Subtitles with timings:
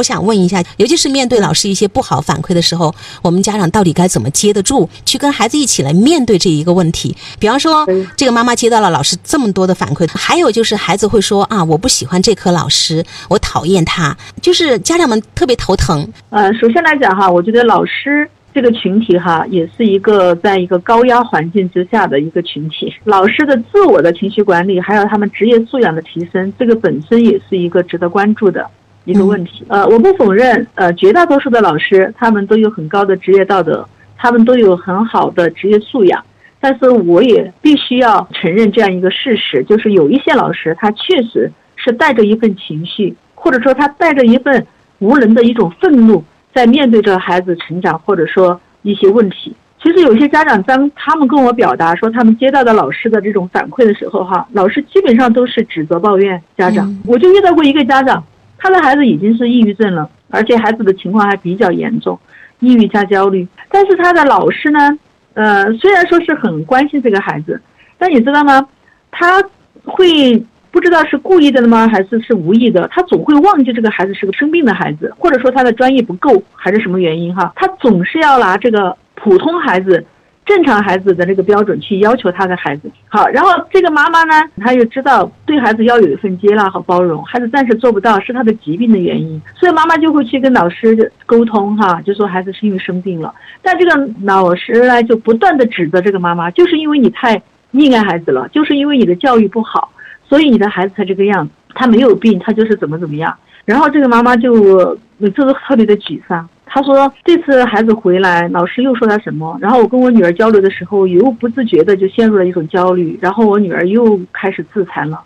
[0.00, 7.14] 我想问一下，尤其是面对老师一些不好反馈的时候，我们家长到底该怎么接得住，去跟孩子一起来面对这一个问题？
[7.38, 16.10] 比方说，这个妈妈接到了老师这么多的反馈，还有就是孩子会说啊，我不喜欢这科老师，我讨厌他，就是家长们特别头疼。
[16.30, 22.90] 呃，首先来讲哈，我觉得老师这个群体哈，也是一个在一个高压环境之下的一个群体。
[23.04, 28.66] 老师的自我的情绪管理，还有他们职业素养的提升，这个本身也是一个值得关注的。
[29.10, 33.84] 一个问题，呃，我不否认，呃，绝大多数的老师他们都有很高的职业道德，
[34.16, 36.24] 他们都有很好的职业素养，
[36.60, 44.64] 但是我也必须要承认这样一个事实，就是有一些老师他确实是带着一份情绪，或者说他带着一份
[45.00, 46.22] 无能的一种愤怒，
[46.54, 49.52] 在面对着孩子成长或者说一些问题。
[49.82, 56.94] 其实有些家长当他们跟我表达说他们接到的老师的这种反馈的时候，哈，老师基本上都是指责抱怨家长。
[57.06, 58.22] 我就遇到过一个家长。
[58.62, 62.16] 他的孩子已经是抑郁症了，而且孩子的情况还比较严重，
[62.60, 63.48] 抑郁加焦虑。
[63.70, 64.98] 但是他的老师呢，
[65.34, 67.60] 呃，虽然说是很关心这个孩子，
[67.96, 68.68] 但你知道吗？
[69.10, 69.42] 他
[69.84, 70.40] 会
[70.70, 72.86] 不知道是故意的吗，还是是无意的？
[72.92, 77.52] 他总会忘记这个孩子是个生病的孩子，或者说他的专业不够，还是什么原因哈？
[77.56, 80.04] 他总是要拿这个普通孩子。
[80.50, 82.90] 正常孩子的这个标准去要求他的孩子。
[83.06, 97.40] 好，然后这个妈妈呢，她又知道对孩子要有一份接纳和包容，孩子暂时做不到是他的疾病的原因，所以妈妈就会去跟老师沟通哈，就说孩子是因为生病了，但这个老师呢就不断的指责这个妈妈，就是因为你太
[97.72, 99.92] 溺爱孩子了，就是因为你的教育不好，
[100.28, 103.32] 所以你的孩子才这个样子，他没有病，他就是怎么怎么样，
[103.64, 106.48] 然后这个妈妈就每次都特别的沮丧。
[106.72, 109.58] 他说：“这次孩子回来，老师又说他什么？
[109.60, 113.18] 然后我跟我女儿交流的时候，又不自觉的就陷入了一种焦虑。
[113.20, 115.20] 然后我女儿又开始自残了。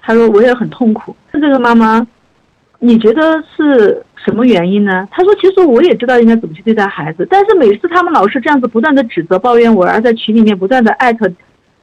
[0.00, 1.14] 他说我也很痛苦。
[1.32, 2.04] 这个妈妈，
[2.80, 5.06] 你觉得是什么原因呢？
[5.12, 11.30] 他说其实我也知道应该怎么去对待孩子，但是每次他们老师这样子不断的指责抱怨我，而在群里面不断的艾特，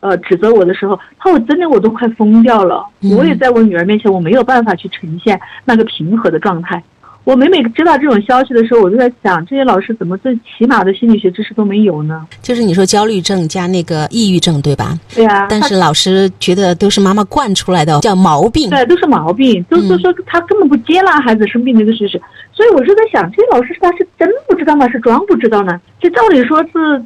[0.02, 2.86] 呃指责我的时候，他说我真的我都快疯掉了。
[3.16, 6.84] 我也在我女儿面前，我没有办法去呈现那个平和的状态。”
[7.28, 12.26] 我每每知道这种消息的时候，我就在想，这些老师怎么最起码的心理学知识都没有呢？
[12.42, 14.98] 就是你说焦虑症加那个抑郁症，对吧？
[15.14, 15.46] 对啊。
[15.50, 18.70] 但是老师觉得都是妈妈惯出来的，叫毛病。
[18.70, 22.18] 对，都是毛病，都都说他根本不接纳孩子生病的一个事实。
[22.54, 24.88] 所以我是在想，这些老师他是真不知道吗？
[24.88, 25.78] 是装不知道呢？
[26.00, 27.04] 这照理说是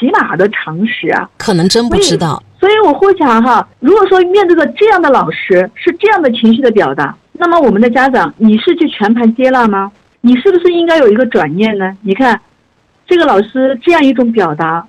[0.00, 1.28] 起码的常识啊。
[1.36, 2.42] 可能真不知道。
[2.58, 7.14] 所以我会想哈，如果说面对着这样的老师，是这样的情绪的表达。
[7.38, 9.90] 那么我们的家长，你是去全盘接纳吗？
[10.20, 11.96] 你是不是应该有一个转念呢？
[12.02, 12.40] 你看，
[13.06, 14.84] 这个老师这样一种表达，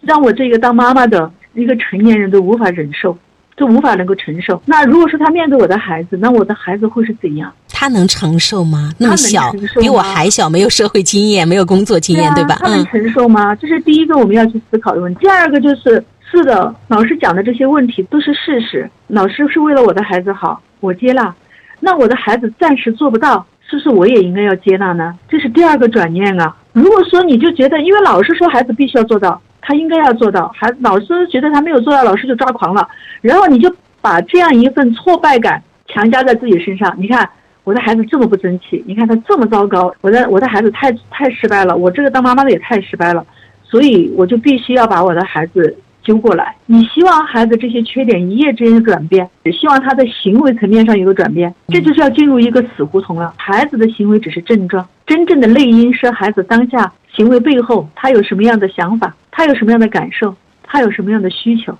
[0.00, 3.16] 让我这个当妈妈的一个成年人都无法忍受，
[3.56, 4.60] 都无法能够承受。
[4.64, 7.52] 那如果说他面对我的孩子，那我的孩子会是怎样？
[7.68, 8.90] 他能承受吗？
[8.98, 12.56] 那么小，比我还小，没有社会经验，没有工作经验，对吧？
[12.58, 13.54] 他能承受吗？
[13.54, 15.20] 这是第一个我们要去思考的问题。
[15.20, 21.34] 第二个就是，是的，老师讲的这些问题都是事实，老师是为了我的孩子好，我接纳。
[21.80, 25.18] 那我的孩子暂时做不到，是不是我也应该要接纳呢？
[25.28, 26.54] 这是第二个转念啊。
[26.72, 32.86] 如果说你就觉得，因为老师说孩子必须要做到，他应该要做到，孩子老师觉得他没有做到，老师就抓狂了，
[33.22, 36.94] 然后你就把这样一份挫败感强加在自己身上。
[36.98, 37.28] 你看
[37.64, 43.24] 我的孩子这么不争气，你看他这么糟糕，我的我的孩子太太失败了，我这个当妈妈的也太失败了，
[43.64, 45.76] 所以我就必须要把我的孩子。
[46.02, 53.32] 揪过来，你希望孩子这些缺点一夜之间的转变，也希望他的行为层面上有个转变，这就是要进入一个死胡同了。
[53.36, 61.76] 孩子的行为只是症状，真正的内因是孩子当下行为背后他有什么样的想法，他有什么样的感受，他有什么样的需求，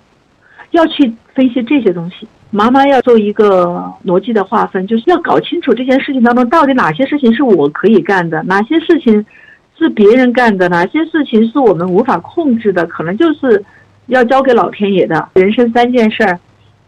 [0.69, 2.27] 要去分析这些东西。
[2.51, 9.25] 妈妈要做一个逻辑的划分，就是要搞清楚这件事情当中到底哪些事情是我可以干的，哪些事情
[9.77, 13.63] 是别人干的，哪些事情是我们无法控制的，可能就是。
[14.11, 16.37] 要交给老天爷的人生三件事儿，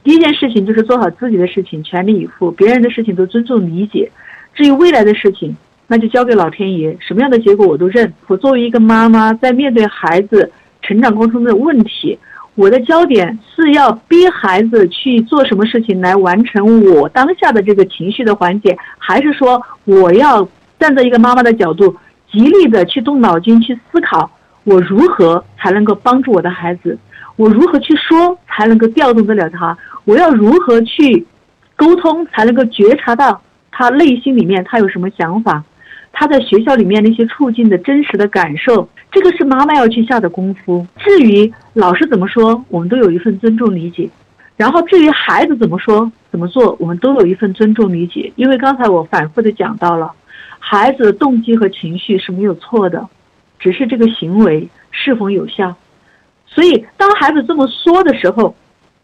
[0.03, 4.11] 第一件事情就是做好自己的事情，全力以赴；别人的事情都尊重理解。
[4.53, 5.55] 至于未来的事情，
[5.87, 8.13] 那就交给老天爷，什么样的结果我都认。
[8.27, 12.19] 我作为一个妈妈，在面对孩子成长过程中的问题，
[12.55, 20.45] 我的焦点是要逼孩子去做什么事情来完成我当下的这个情绪的缓解，还是说我要
[20.77, 21.95] 站在一个妈妈的角度，
[22.29, 24.29] 极力的去动脑筋去思考，
[24.65, 26.99] 我如何才能够帮助我的孩子？
[27.35, 29.77] 我如何去说才能够调动得了他？
[30.05, 31.25] 我要如何去
[31.75, 33.41] 沟通才能够觉察到
[33.71, 35.63] 他内心里面他有什么想法？
[36.11, 40.85] 他在学校里面那些处境的真实的感受，这个是妈妈要去下的功夫。
[40.97, 44.07] 至于老师怎么说，我们都有一份尊重理解；
[44.55, 48.31] 然后至于孩子怎么说怎么做，我们都有一份尊重理解。
[48.35, 50.11] 因为刚才我反复的讲到了，
[50.59, 53.07] 孩子的动机和情绪是没有错的，
[53.57, 55.75] 只是这个行为是否有效。
[56.53, 58.53] 所以，当孩子这么说的时候，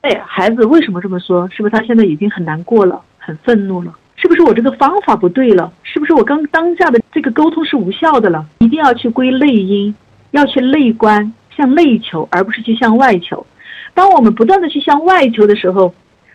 [0.01, 1.49] 哎，孩子为什么这么说？
[1.49, 3.91] 是不是他现在已经很难过了，很愤怒了？
[4.15, 5.71] 是不是我这个方法不对了？
[5.81, 8.45] 是不是我刚当下的这个沟通是无效的了？
[8.59, 9.93] 一定要去归内因，
[10.31, 13.45] 要去内观，向内求，而不是去向外求。
[13.93, 15.91] 当我们不断的去向外求的时候，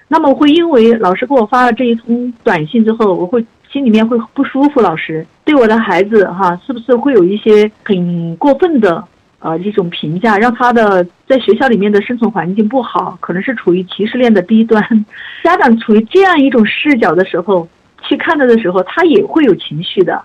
[0.08, 4.80] 那么会因为老师给我发了这一通短信之后，我会心里面会不舒服。
[4.80, 9.04] 老师对我的孩子哈，是不是会有一些很过分的？
[9.44, 14.82] 呃，这种评价让他的在学校里面的生存环境不好，可能是处于歧视链的低端。
[15.42, 17.68] 家长处于这样一种视角的时候，
[18.00, 20.22] 去看他的时候，他也会有情绪的，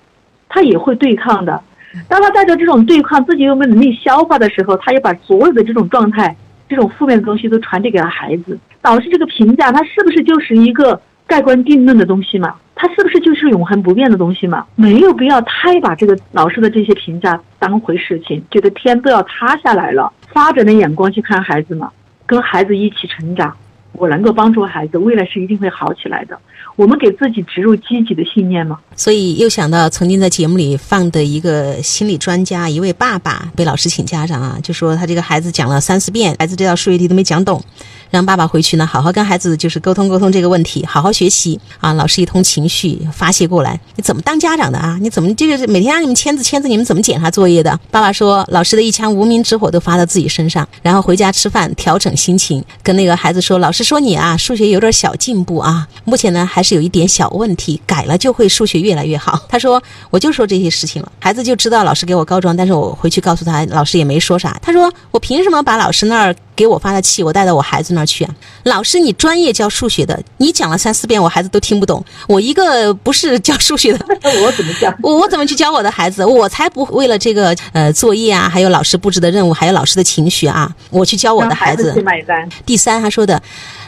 [0.47, 1.61] 他也会对抗的。
[2.07, 6.33] 当他带着这种对抗，自己又没能力消化的时候，他也把所有的这种状态、
[6.69, 10.97] 这种负面的东西都传递给了孩子，导致这个评价，他是不是就是一个
[11.29, 12.55] 盖棺定论的东西嘛？
[12.75, 14.65] 它是不是就是永恒不变的东西嘛？
[14.75, 20.11] 没有必要太把这个老师的这些评价当回事情，觉得天都要塌下来了。
[20.33, 21.91] 发展的眼光去看孩子嘛，
[22.25, 23.55] 跟孩子一起成长，
[23.91, 26.35] 我能够帮助孩子，未来是一定会好起来的。
[26.75, 28.79] 我们给自己植入积极的信念嘛。
[28.95, 37.61] 所以又想到曾经在节目里放的一个心理专家，一位爸爸被老师请家长啊，就说他这个孩子讲了三四遍，孩子这道数学题都没讲懂。
[38.09, 41.93] 让爸爸回去呢，好好跟孩子就是沟通沟通这个问题，好好学习啊。
[41.93, 44.97] 老师一通情绪发泄过来，你怎么当家长的啊？
[45.01, 47.79] 你怎么这个每天让你们签字签字，你们怎么检查作业的？
[47.91, 59.39] 爸爸说，老师的一腔无名之火都发到自己身上，然后回家吃饭调整心情，跟那个孩子说，老师说你啊，数学有点小进步啊，目前呢还是有一点小问题，改了就会数学越来越好。
[59.47, 64.57] 他说，我就说这些事情了，孩子就知道老师给我告状，但是我回去告诉他，老师也没说啥。
[64.61, 66.35] 他说，我凭什么把老师那儿？
[66.55, 68.33] 给我发的气，我带到我孩子那儿去啊！
[68.63, 72.03] 老师，你专业教数学的，你讲了三四遍，我孩子都听不懂。
[72.27, 74.05] 我一个不是教数学的，
[74.43, 74.93] 我怎么教？
[75.01, 76.25] 我 我怎么去教我的孩子？
[76.25, 81.93] 我才不为了这个呃作业啊，还有老师布置的任务，还有老师的情绪啊，我去教我的孩子。
[81.93, 82.47] 去买单。
[82.65, 83.41] 第三，他说的，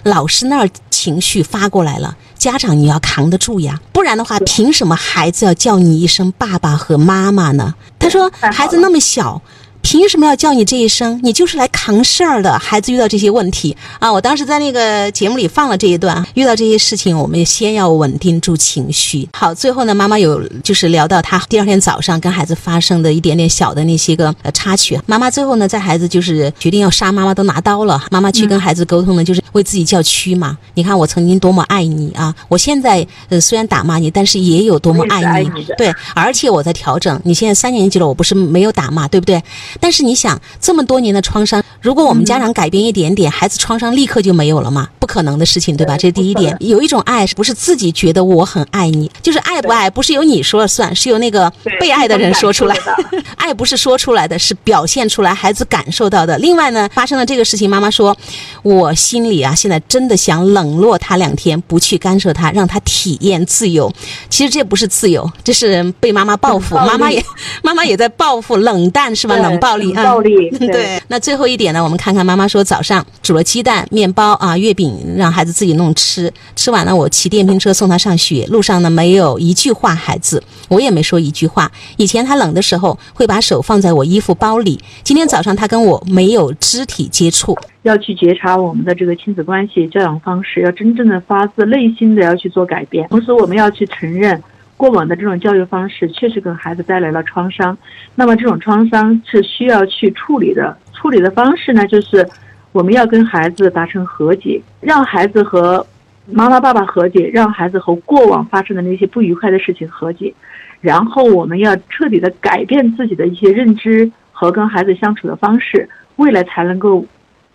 [0.03, 7.73] 老师那儿情绪发过来了，家长你要扛得住呀，不然的话，凭什么孩子要叫你一声爸爸和妈妈呢？
[7.99, 9.41] 他说，孩子那么小。
[9.81, 11.19] 凭什么要叫你这一声？
[11.23, 12.57] 你就是来扛事儿的。
[12.59, 16.25] 孩子遇到这些问题啊，我当时在那个节目里放了这一段。
[16.33, 19.27] 遇到这些事情，我们先要稳定住情绪。
[19.33, 24.99] 好，最后呢，妈妈有就是聊到她第二天早上跟孩子发生的一点点小的那些个呃插曲。
[25.05, 30.57] 妈妈最后呢，在孩子就是决定要杀妈妈都拿刀了，妈妈去跟孩子沟通呢，就是为自己叫屈嘛。
[30.75, 32.33] 你看我曾经多么爱你啊！
[32.47, 35.65] 我现在呃虽然打骂你，但是也有多么爱你。
[35.77, 37.19] 对，而且我在调整。
[37.23, 39.41] 你现在三年级了，我不是没有打骂，对不对？
[39.79, 44.89] 但是你想，这么多年的创伤，如果我们家长改变一点点，孩子创伤立刻就没有了吗？
[44.99, 45.97] 不可能的事情，对吧？
[45.97, 46.55] 这是第一点。
[46.59, 52.75] 有一种爱，不是自己觉得我很爱你，就是爱不爱，不是由你说了算，是由那个被爱的人说出来。
[53.37, 56.37] 爱不是说出来的，是表现出来，孩子感受到的。
[56.37, 58.15] 另外呢，发生了这个事情，妈妈说，
[58.63, 63.91] 我心里啊，现在真的想冷落他两天，不去干涉他，让他体验自由。
[64.29, 66.75] 其实这不是自由，这是被妈妈报复。
[66.75, 67.23] 妈妈也，
[67.63, 69.35] 妈妈也在报复，冷淡是吧？
[69.37, 69.60] 冷。
[69.61, 70.03] 暴力啊！
[70.03, 71.01] 暴力 对。
[71.07, 71.81] 那最后一点呢？
[71.81, 76.29] 我们看看妈妈说早上煮了鸡蛋、面包啊、月饼，让孩子自己弄吃。
[76.55, 78.45] 吃完了，我骑电瓶车送他上学。
[78.47, 81.71] 路上呢，没有一句话，孩子我也没说一句话。
[81.97, 84.79] 以前他冷的时候会把手放在我衣服包里。
[85.03, 87.55] 今天早上他跟我没有肢体接触。
[87.83, 93.07] 要去觉察我们的这个亲子关系、教养方式，要真正的发自内心的要去做改变。
[93.09, 94.41] 同时，我们要去承认。
[94.81, 97.77] 过往的这种教育方式确实给孩子带来了创伤，
[98.15, 100.75] 那么这种创伤是需要去处理的。
[100.91, 102.27] 处理的方式呢，就是
[102.71, 105.85] 我们要跟孩子达成和解，让孩子和
[106.25, 110.33] 妈妈、爸爸和解，让孩子和过往发生的那些不愉快的事情和解，
[110.79, 117.05] 然后我们要彻底的改变自己的一些认知和跟孩子相处的方式，未来才能够。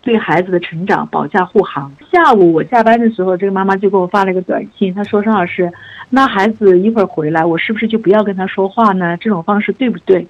[0.07, 1.93] 对孩子的成长保驾护航。
[2.13, 5.69] 下午我下班的时候，这个妈妈就给我发了一个短信，她说：“张老师，
[6.11, 9.17] 那孩子一会儿回来，我是不是就不要跟他说话呢？
[9.17, 10.25] 这种方式对不对？”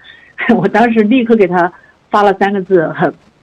[0.56, 1.70] 我当时立刻给他
[2.10, 2.90] 发了三个字：“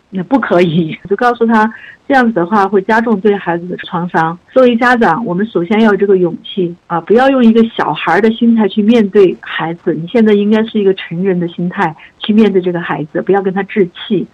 [0.09, 1.71] 那不可以。”就告诉他，
[2.07, 4.37] 这样子的话会加重对孩子的创伤。
[4.51, 9.93] 作为家长，我们首先要有这个勇气啊，不要用一个小孩的心态去面对孩子。
[9.93, 14.25] 你现在应该是一个成人的心态去面对这个孩子，不要跟他置气。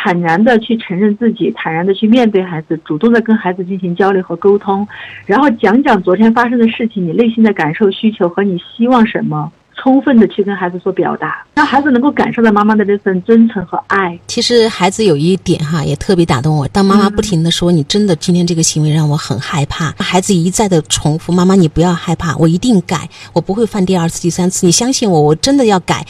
[0.00, 4.86] 坦然的去承认自己，坦然的去面对孩子，主动的跟孩子进行交流和沟通，
[5.26, 9.50] 然后讲讲昨天发生的事情，你内心的感受、需求和你希望什么，
[9.80, 14.18] 充分的去跟孩子做表达，让孩子能够感受到妈妈的这份真诚和爱。
[14.26, 16.66] 其实孩子有一点哈，也特别打动我。
[16.68, 24.66] 当妈妈不停的说：“你真的今天这个行为让我很害怕。”孩子一再的重复：“妈妈，你不要害怕，我一定改，我不会犯第二次、第三次。
[24.66, 26.04] 你相信我，我真的要改。”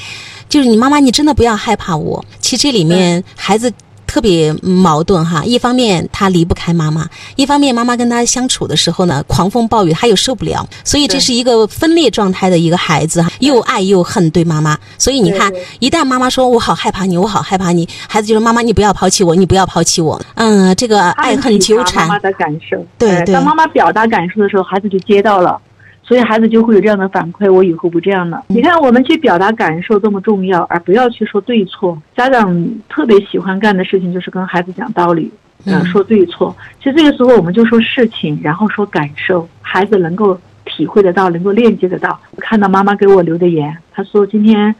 [0.49, 2.25] 就是你妈妈，你真的不要害怕我。
[2.41, 3.71] 其实这里面孩子。
[4.09, 14.77] 特别矛盾哈，一方面他离不开妈妈，一方面妈妈跟他相处的时候呢，狂风暴雨他又受不了，所以这是一个分裂状态的一个孩子哈，又爱又恨对妈妈。
[14.97, 20.21] 所以你看，一旦妈妈说我好害怕你，我好害怕你，孩子就说妈妈你不要抛弃我，你不要抛弃我。
[20.35, 22.09] 嗯，这个爱恨纠缠。
[22.09, 23.35] 妈妈的感受，对对。
[23.35, 25.61] 当妈妈表达感受的时候，孩子就接到了。
[26.09, 28.43] 所以孩子就会有这样的反馈，我以后不这样了。
[28.47, 32.01] 你看，我们去表达感受多么重要，而不要去说对错。
[32.17, 35.31] 家长特别喜欢干的事情就是跟孩子讲道理，
[35.67, 36.57] 嗯，说对错。
[36.79, 42.19] 其实这个时候我们就说事情，然后说感受，孩子能够体会得到，能够链接得到。
[42.39, 44.75] 看到妈妈给我留的言，她说今天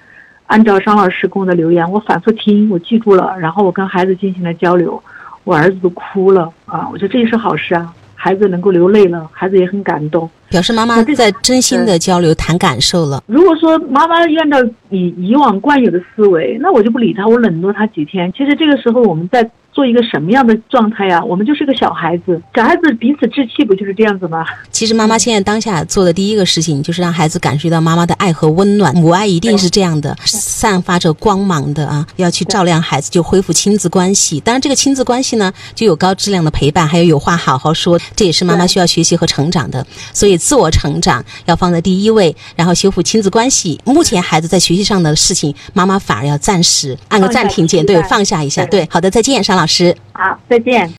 [0.47, 5.03] 按照张老师给我的留言，我反复听，我记住了，然后我跟孩子进行了交流，
[5.45, 6.89] 我儿子都哭了啊！
[6.91, 7.93] 我觉得这也是好事啊。
[8.21, 13.23] 孩子能够流泪了，孩子也很感动，表示妈妈在真心的交流谈感受了。
[13.27, 14.59] 如果说妈妈按照
[14.91, 18.33] 以以往惯有的思维，那我就不理他，我冷落他几天。
[18.33, 19.49] 其实这个时候我们在。
[19.79, 21.23] 做一个什么样的状态呀？
[21.25, 24.45] 我们就是个小孩子，小孩子彼此置气，不就是这样子吗？
[24.73, 28.93] 其实妈妈现在当下做的第一个事情，就是让孩子感受到妈妈的爱和温暖。
[28.97, 32.05] 母爱一定是这样的，散发着光芒的啊！
[32.17, 34.41] 要去照亮孩子，就恢复亲子关系。
[34.41, 37.97] 当然，这个亲子关系呢，就有高质量的陪伴，还有有话好好说。
[38.17, 39.87] 这也是妈妈需要学习和成长的。
[40.13, 43.81] 所以，自我成长要放在第一位，然后修复亲子关系。
[43.85, 48.67] 目前孩子在学习上的事情，妈妈反而要暂时按个暂停键，对，放下一下。
[48.67, 49.95] 对，好的，再见，沙老师。
[50.13, 50.93] 好，再见。